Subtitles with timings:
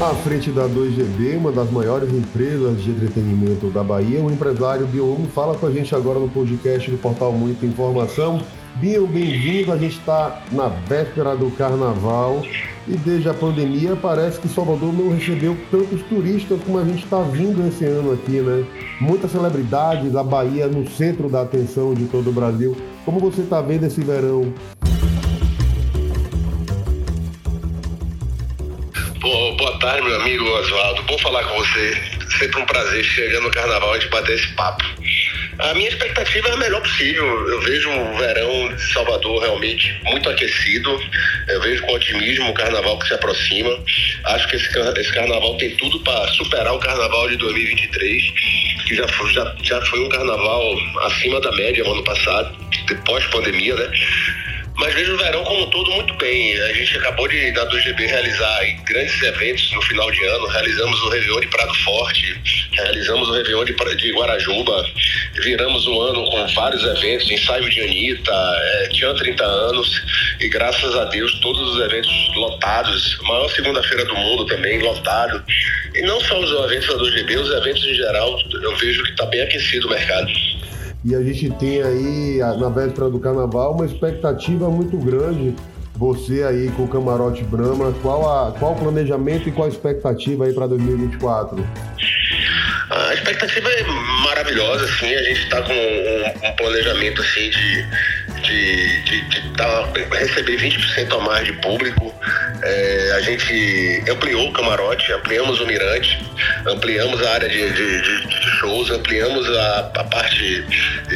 [0.00, 5.28] À frente da 2GB, uma das maiores empresas de entretenimento da Bahia, o empresário Biomo
[5.28, 8.40] fala com a gente agora no podcast do Portal Muita Informação.
[8.76, 9.70] Bio, bem-vindo.
[9.70, 12.42] A gente está na véspera do carnaval
[12.88, 17.20] e desde a pandemia parece que Salvador não recebeu tantos turistas como a gente está
[17.20, 18.64] vindo esse ano aqui, né?
[19.02, 22.74] Muitas celebridades, a Bahia no centro da atenção de todo o Brasil.
[23.04, 24.50] Como você está vendo esse verão?
[29.70, 31.02] Boa tarde, meu amigo Oswaldo.
[31.02, 31.96] Bom falar com você.
[32.38, 34.84] Sempre um prazer chegando no carnaval a gente bater esse papo.
[35.60, 37.48] A minha expectativa é a melhor possível.
[37.48, 41.00] Eu vejo o verão de Salvador realmente muito aquecido.
[41.48, 43.70] Eu vejo com otimismo o carnaval que se aproxima.
[44.24, 48.22] Acho que esse, carnaval tem tudo para superar o carnaval de 2023,
[48.88, 52.56] que já foi, já, já foi um carnaval acima da média no ano passado,
[53.04, 53.90] pós-pandemia, né?
[54.80, 56.58] Mas vejo o verão como um todo muito bem.
[56.62, 60.46] A gente acabou de, da 2GB, realizar grandes eventos no final de ano.
[60.46, 62.40] Realizamos o Réveillon de Prado Forte,
[62.72, 64.86] realizamos o Réveillon de, de Guarajuba,
[65.42, 70.02] viramos o ano com vários eventos, ensaio de Anitta, é, tinha 30 anos,
[70.40, 73.18] e graças a Deus todos os eventos lotados.
[73.20, 75.44] Maior segunda-feira do mundo também, lotado.
[75.94, 79.26] E não só os eventos da 2GB, os eventos em geral, eu vejo que está
[79.26, 80.32] bem aquecido o mercado.
[81.02, 85.54] E a gente tem aí, na véspera do carnaval, uma expectativa muito grande.
[85.96, 90.44] Você aí com o Camarote Brahma, qual, a, qual o planejamento e qual a expectativa
[90.44, 91.62] aí para 2024?
[93.30, 93.82] Expectativa é
[94.24, 97.86] maravilhosa, assim, a gente está com um, um, planejamento assim de,
[98.42, 102.12] de, de, de tá, receber 20% a mais de público.
[102.60, 106.18] É, a gente ampliou o camarote, ampliamos o mirante,
[106.66, 110.64] ampliamos a área de, de, de shows, ampliamos a, a, parte,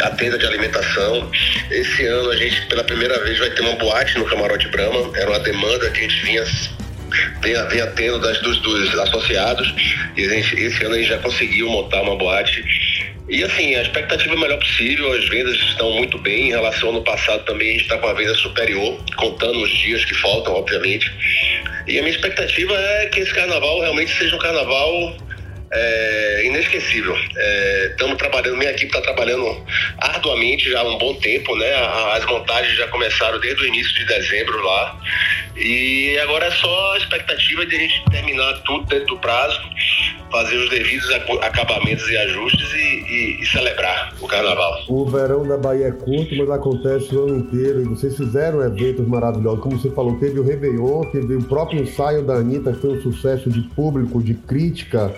[0.00, 1.30] a tenda de alimentação.
[1.70, 5.10] Esse ano a gente, pela primeira vez, vai ter uma boate no Camarote Brahma.
[5.14, 6.42] Era uma demanda que a gente vinha
[7.42, 9.74] vinha, vinha tendo das, dos, dos associados
[10.16, 12.64] e esse ano a gente já conseguiu montar uma boate
[13.28, 16.46] e assim, a expectativa é a melhor possível, as vendas estão muito bem.
[16.46, 19.70] Em relação ao ano passado também a gente está com a venda superior, contando os
[19.70, 21.12] dias que faltam, obviamente.
[21.86, 25.14] E a minha expectativa é que esse carnaval realmente seja um carnaval
[25.70, 27.14] é, inesquecível.
[27.90, 29.62] Estamos é, trabalhando, minha equipe está trabalhando
[29.98, 31.74] arduamente já há um bom tempo, né?
[32.14, 35.00] As montagens já começaram desde o início de dezembro lá.
[35.58, 39.60] E agora é só a expectativa de a gente terminar tudo dentro do prazo,
[40.30, 41.10] fazer os devidos
[41.42, 44.84] acabamentos e ajustes e, e, e celebrar o carnaval.
[44.88, 47.82] O verão da Bahia é curto, mas acontece o ano inteiro.
[47.82, 49.60] E vocês fizeram eventos maravilhosos.
[49.60, 53.02] Como você falou, teve o Réveillon, teve o próprio ensaio da Anitta, que foi um
[53.02, 55.12] sucesso de público, de crítica.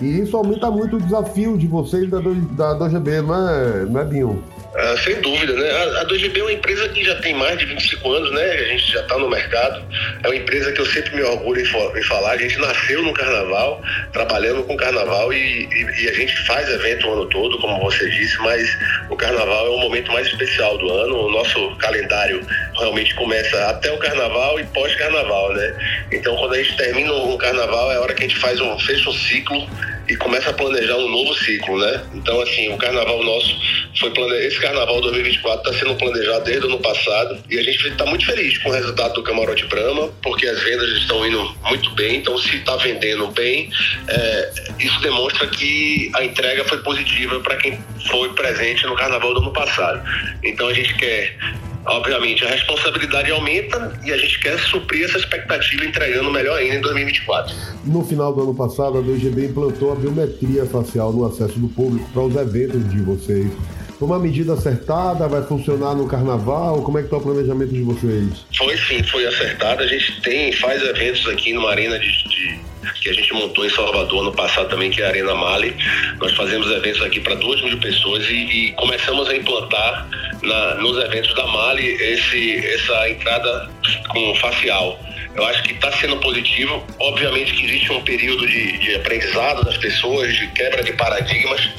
[0.00, 4.04] E isso aumenta muito o desafio de vocês da, da 2GB, não é, não é
[4.04, 4.42] Binho?
[4.74, 5.70] Ah, sem dúvida, né?
[5.70, 8.42] A, a 2GB é uma empresa que já tem mais de 25 anos, né?
[8.42, 9.84] A gente já está no mercado.
[10.22, 12.32] É uma empresa que eu sempre me orgulho em, em, falar.
[12.32, 13.82] A gente nasceu no carnaval,
[14.14, 18.08] trabalhando com carnaval e, e, e, a gente faz evento o ano todo, como você
[18.08, 18.66] disse, mas
[19.10, 21.26] o carnaval é o momento mais especial do ano.
[21.26, 22.40] O nosso calendário
[22.78, 25.74] realmente começa até o carnaval e pós-carnaval, né?
[26.10, 28.78] Então, quando a gente termina um carnaval, é a hora que a gente faz um,
[28.78, 29.68] fecha um ciclo
[30.12, 32.04] e começa a planejar um novo ciclo, né?
[32.14, 33.56] Então, assim, o carnaval nosso
[33.98, 37.88] foi planejado, esse carnaval 2024 está sendo planejado desde o ano passado e a gente
[37.88, 41.90] está muito feliz com o resultado do Camarote Brahma, porque as vendas estão indo muito
[41.94, 43.70] bem, então se está vendendo bem,
[44.08, 49.40] é, isso demonstra que a entrega foi positiva para quem foi presente no carnaval do
[49.40, 50.02] ano passado.
[50.42, 51.38] Então a gente quer
[51.86, 56.80] obviamente, a responsabilidade aumenta e a gente quer suprir essa expectativa entregando melhor ainda em
[56.80, 57.54] 2024.
[57.84, 62.08] No final do ano passado, a 2GB implantou a biometria facial no acesso do público
[62.12, 63.50] para os eventos de vocês.
[63.98, 65.28] Foi uma medida acertada?
[65.28, 66.82] Vai funcionar no carnaval?
[66.82, 68.44] Como é que está o planejamento de vocês?
[68.56, 69.84] Foi sim, foi acertada.
[69.84, 72.60] A gente tem, faz eventos aqui numa arena de, de
[73.00, 75.74] que a gente montou em Salvador no passado também, que é a Arena Mali.
[76.20, 80.08] Nós fazemos eventos aqui para duas mil pessoas e, e começamos a implantar
[80.42, 83.70] na, nos eventos da Mali esse, essa entrada
[84.08, 84.98] com facial.
[85.34, 86.82] Eu acho que está sendo positivo.
[86.98, 91.70] Obviamente que existe um período de, de, aprendizado das pessoas, de quebra de paradigmas,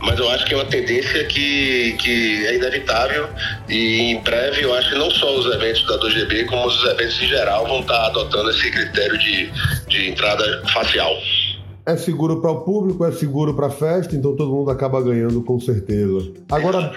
[0.00, 3.28] mas eu acho que é uma tendência que, que é inevitável
[3.68, 7.20] e em breve eu acho que não só os eventos da 2GB, como os eventos
[7.20, 9.50] em geral vão estar tá adotando esse critério de,
[9.88, 11.14] de entrada facial.
[11.84, 15.42] É seguro para o público, é seguro para a festa, então todo mundo acaba ganhando
[15.42, 16.32] com certeza.
[16.48, 16.92] Agora,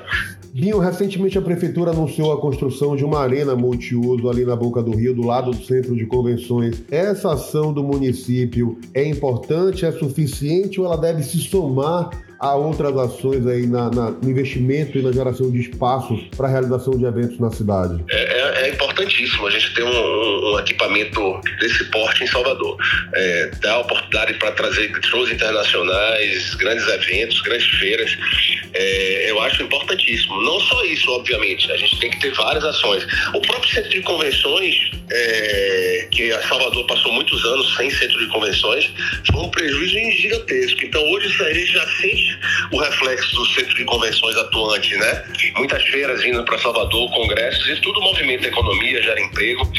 [0.57, 4.95] Binho, recentemente a prefeitura anunciou a construção de uma arena multiuso ali na Boca do
[4.95, 6.81] Rio, do lado do centro de convenções.
[6.89, 12.09] Essa ação do município é importante, é suficiente ou ela deve se somar
[12.39, 16.51] a outras ações aí na, na, no investimento e na geração de espaços para a
[16.51, 18.03] realização de eventos na cidade?
[18.09, 22.77] É, é, é importantíssimo a gente ter um, um, um equipamento desse porte em Salvador.
[23.13, 28.17] É, dá oportunidade para trazer shows internacionais, grandes eventos, grandes feiras.
[28.75, 30.41] É, eu acho importantíssimo.
[30.41, 33.05] Não só isso, obviamente, a gente tem que ter várias ações.
[33.33, 38.27] O próprio centro de convenções, é, que a Salvador passou muitos anos sem centro de
[38.27, 38.91] convenções,
[39.31, 40.85] foi um prejuízo gigantesco.
[40.85, 42.39] Então hoje a gente já sente
[42.71, 45.23] o reflexo do centro de convenções atuante, né?
[45.55, 49.71] Muitas feiras vindo para Salvador, congressos, isso tudo movimenta a economia, gera emprego.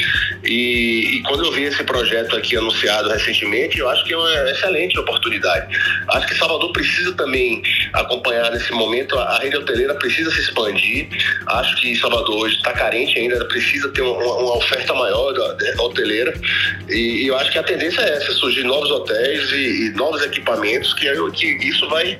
[0.43, 4.49] E, e, quando eu vi esse projeto aqui anunciado recentemente, eu acho que é uma
[4.49, 5.77] excelente oportunidade.
[6.09, 7.61] Acho que Salvador precisa também
[7.93, 8.86] acompanhar nesse momento,
[9.19, 11.07] a rede hoteleira precisa se expandir.
[11.47, 15.83] Acho que Salvador hoje está carente ainda, precisa ter uma, uma oferta maior da, da
[15.83, 16.33] hoteleira.
[16.89, 20.23] E, e, eu acho que a tendência é essa, surgir novos hotéis e, e novos
[20.23, 22.17] equipamentos, que, é, que isso vai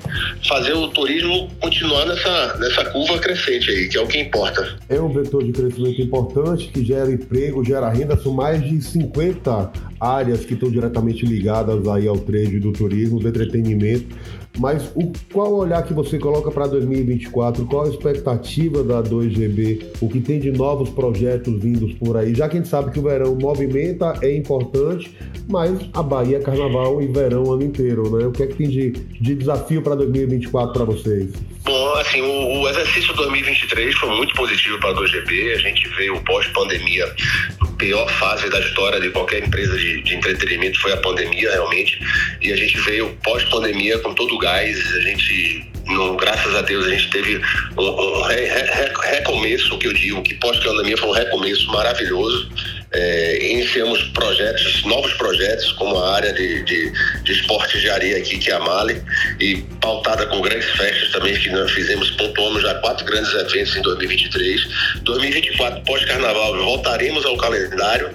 [0.48, 4.78] fazer o turismo continuar nessa, nessa curva crescente aí, que é o que importa.
[4.90, 9.87] É um vetor de crescimento importante que gera emprego, gera renda, são mais de 50
[10.00, 14.16] áreas que estão diretamente ligadas aí ao trade do turismo, do entretenimento.
[14.60, 17.66] Mas o, qual o olhar que você coloca para 2024?
[17.66, 19.86] Qual a expectativa da 2GB?
[20.02, 22.34] O que tem de novos projetos vindos por aí?
[22.34, 25.16] Já que a gente sabe que o verão movimenta, é importante,
[25.48, 28.26] mas a Bahia é carnaval e verão o ano inteiro, né?
[28.26, 31.32] O que é que tem de, de desafio para 2024 para vocês?
[31.64, 35.54] Bom, assim, o, o exercício 2023 foi muito positivo para a 2GB.
[35.54, 40.80] A gente veio pós-pandemia, a pior fase da história de qualquer empresa de, de entretenimento
[40.80, 42.00] foi a pandemia, realmente.
[42.42, 44.78] E a gente veio pós-pandemia com todo o gás.
[44.96, 47.42] A gente no, graças a Deus a gente teve
[47.78, 52.50] um, um re, re, recomeço, que eu digo, que pós-pandemia foi um recomeço maravilhoso.
[52.90, 56.92] É, iniciamos projetos, novos projetos, como a área de, de,
[57.24, 59.02] de esporte de areia aqui, que é a Mali,
[59.40, 63.82] e pautada com grandes festas também, que nós fizemos, pontuamos já quatro grandes eventos em
[63.82, 64.68] 2023.
[65.04, 65.47] 2024,
[65.86, 68.10] pós-carnaval, voltaremos ao calendário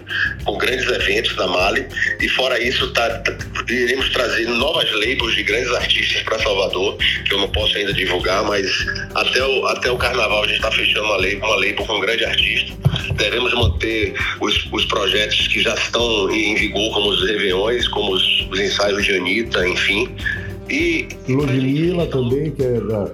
[0.44, 1.86] com grandes eventos da Mali,
[2.20, 3.32] e fora isso, tá, tá,
[3.68, 8.42] iremos trazer novas labels de grandes artistas para Salvador, que eu não posso ainda divulgar,
[8.44, 8.66] mas
[9.14, 12.00] até o, até o carnaval a gente está fechando uma label, uma label com um
[12.00, 12.72] grande artista.
[13.14, 18.48] Devemos manter os os projetos que já estão em vigor, como os Réveillões, como os,
[18.50, 20.08] os ensaios de Anitta, enfim.
[20.72, 23.10] E, Ludmilla também, que é da.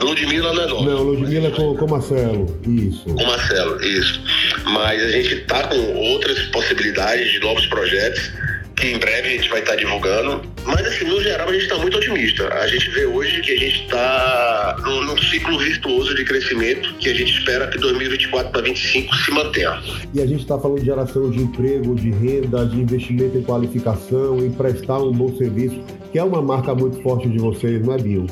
[0.00, 0.84] Ludmilla não é nossa.
[0.84, 3.04] Não, Ludmilla é com, com Marcelo, isso.
[3.06, 4.22] Com Marcelo, isso.
[4.66, 8.30] Mas a gente está com outras possibilidades de novos projetos
[8.76, 10.42] que em breve a gente vai estar divulgando.
[10.64, 12.48] Mas, assim, no geral, a gente está muito otimista.
[12.54, 17.10] A gente vê hoje que a gente está num, num, ciclo virtuoso de crescimento que
[17.10, 19.82] a gente espera que 2024 para 2025 se mantenha.
[20.14, 24.38] E a gente está falando de geração de emprego, de renda, de investimento em qualificação,
[24.38, 27.98] em prestar um bom serviço, que é uma marca muito forte de vocês, não é,
[27.98, 28.26] Bill?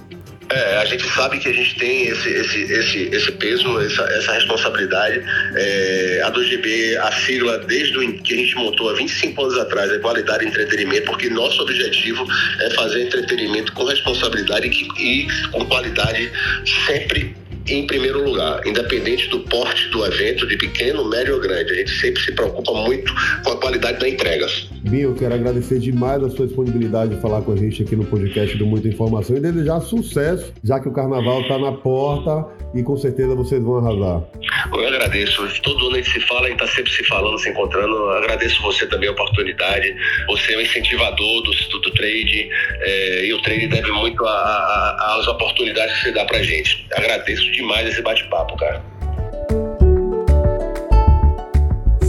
[0.50, 4.32] É, a gente sabe que a gente tem esse, esse, esse, esse peso, essa, essa
[4.32, 5.22] responsabilidade.
[5.54, 9.90] É, a 2GB, a sigla, desde o, que a gente montou há 25 anos atrás,
[9.90, 12.26] é qualidade e entretenimento, porque nosso objetivo
[12.60, 16.32] é fazer entretenimento com responsabilidade e, e com qualidade
[16.86, 17.36] sempre
[17.68, 21.72] em primeiro lugar, independente do porte do evento, de pequeno, médio ou grande.
[21.72, 23.12] A gente sempre se preocupa muito
[23.44, 24.46] com a qualidade da entrega.
[24.88, 28.06] Binho, eu quero agradecer demais a sua disponibilidade de falar com a gente aqui no
[28.06, 32.82] podcast do Muita Informação e desejar sucesso, já que o carnaval está na porta e
[32.82, 34.22] com certeza vocês vão arrasar.
[34.72, 35.46] Eu agradeço.
[35.62, 37.94] Todo ano a gente se fala, a gente está sempre se falando, se encontrando.
[37.94, 39.94] Eu agradeço você também a oportunidade.
[40.26, 42.48] Você é um incentivador do, do trade
[42.80, 46.86] é, e o trade deve muito às oportunidades que você dá para gente.
[46.94, 48.97] Agradeço demais esse bate-papo, cara.